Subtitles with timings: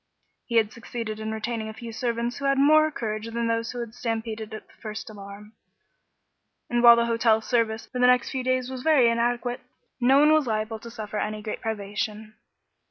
[0.47, 3.81] He had succeeded in retaining a few servants who had more courage than those that
[3.81, 5.53] had stampeded at the first alarm,
[6.71, 9.61] and while the hotel service for the next few days was very inadequate,
[9.99, 12.33] no one was liable to suffer any great privation.